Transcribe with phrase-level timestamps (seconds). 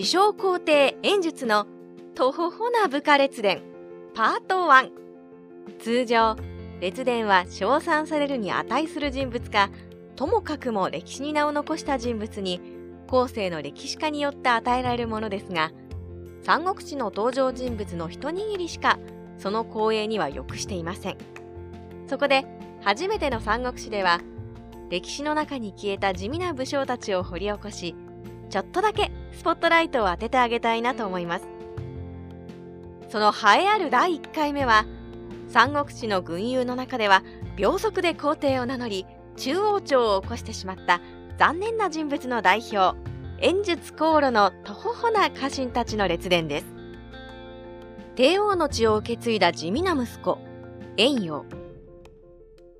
[0.00, 1.66] 自称皇帝演術の
[2.14, 3.62] とほほな部下列伝
[4.14, 4.90] パート1
[5.78, 6.38] 通常
[6.80, 9.68] 列伝は称賛されるに値する人物か
[10.16, 12.62] ともかくも歴史に名を残した人物に
[13.08, 15.70] 後世の歴史家によって与えられるものですが
[16.44, 18.98] 三国志の登場人物の一握りしか
[19.36, 21.18] その光栄には良くしていません。
[22.08, 22.46] そこで
[22.80, 24.22] 初めての三国志では
[24.88, 27.94] 歴史の中に消えた地味な武将たちを掘り起こし
[28.50, 31.48] ちょっとだけスポットライトを当ててあげたいなと思います。
[33.08, 34.84] その栄えある第1回目は
[35.48, 37.22] 三国志の群雄の中では
[37.56, 41.00] 秒速で皇帝を名乗り中央朝を起こしてしまった
[41.38, 42.96] 残念な人物の代表
[43.40, 46.66] 演術航路のとほほな家臣たちの列伝です。
[48.16, 50.38] 帝王の血を受け継いだ地味な息子
[50.98, 51.46] 円陽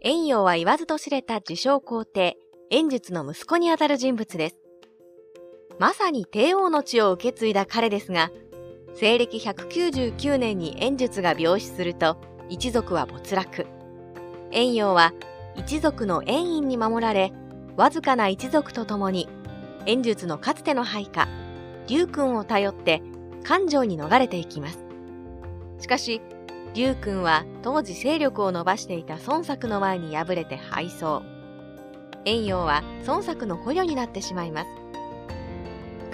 [0.00, 2.36] 円陽は言わずと知れた自称皇帝
[2.70, 4.63] 演術の息子にあたる人物です。
[5.78, 8.30] まさに帝王の血を受け継いだ彼ですが
[8.94, 12.16] 西暦199年に演術が病死すると
[12.48, 13.66] 一族は没落。
[14.52, 15.12] 円陽は
[15.56, 17.32] 一族の円院に守られ
[17.76, 19.28] わずかな一族と共に
[19.86, 21.28] 演術のかつての配下
[21.88, 23.02] 龍君を頼って
[23.42, 24.84] 漢城に逃れていきます。
[25.80, 26.20] しかし
[26.74, 31.24] 龍君は当時勢力を伸ばしていた孫作の前に敗れて敗走。
[32.24, 34.83] 円陽は孫作の捕虜になってしまいます。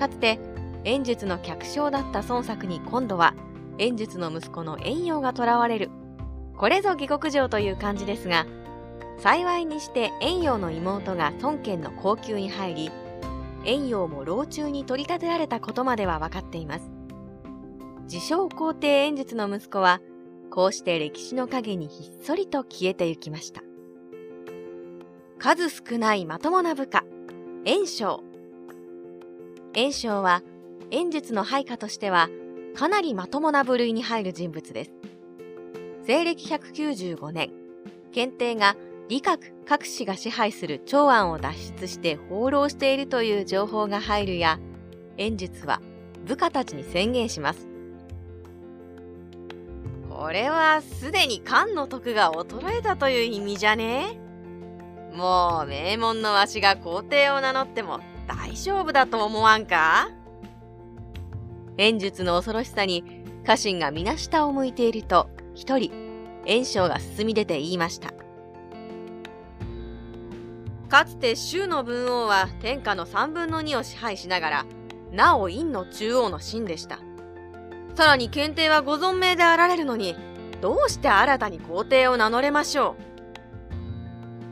[0.01, 0.41] かつて
[0.85, 3.35] 演術の客商だった孫作に今度は
[3.77, 5.91] 演術の息子の円陽が囚われる。
[6.57, 8.47] これぞ下克上という感じですが
[9.19, 12.91] 幸いにして円陽の妹が孫権の高級に入り
[13.67, 16.91] 円陽も老中に取り立てられたことまでは分かっています。
[18.05, 20.01] 自称皇帝演術の息子は
[20.51, 23.61] こうして歴史の陰にひっそりと消えてゆきました。
[25.39, 27.05] 数少ないまともな部下
[27.67, 28.30] 炎章。
[29.75, 30.43] 炎章は
[30.91, 32.29] 演術の配下としては
[32.75, 34.91] かなりまともな部類に入る人物です。
[36.05, 37.51] 西暦195年
[38.13, 38.75] 検定が
[39.09, 44.59] 李閣各氏が支配する長安を脱出して放浪しているという情報が入るや
[45.19, 45.81] 演術は
[46.27, 47.69] 部下たちに宣言します。
[50.11, 54.19] これはすでに漢の徳が衰えたという意味じゃね？
[55.15, 58.01] もう名門のわしが皇帝を名乗っても
[58.37, 60.09] 大丈夫だと思わんか？
[61.79, 65.91] 演術の恐ろしさに家臣が皆下を向いていると一人
[66.47, 68.13] 炎章が進み出て言いました。
[70.89, 74.67] かつて周の文王は天下の3分の2を支配しながら
[75.13, 77.01] なお陰の中央の秦でした。
[77.97, 80.15] さらに検定はご存命であられるのに
[80.61, 82.95] どうして新たに皇帝を名乗れましょ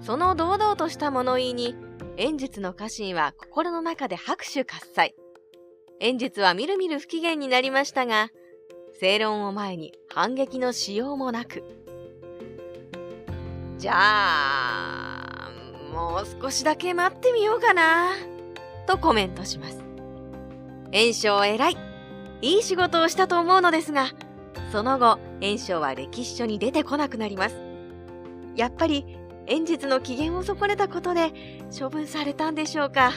[0.01, 0.05] う？
[0.05, 1.77] その堂々とした物言いに
[2.21, 5.15] 演術の家臣は心の中で拍手喝采。
[6.01, 8.31] 演術はみるみる不機嫌になりましたが、
[8.99, 11.63] 正論を前に反撃のしようもなく。
[13.79, 15.51] じゃあ、
[15.93, 18.11] もう少しだけ待ってみようかな、
[18.89, 19.79] とコメントします。
[20.93, 21.77] 炎章偉い。
[22.43, 24.09] いい仕事をしたと思うのですが、
[24.73, 27.55] その後、炎章は歴史書に出てこなくなります。
[28.57, 29.07] やっぱり
[29.49, 31.33] 演説の機嫌を損ねたことで
[31.77, 33.13] 処分されたんでしょうか。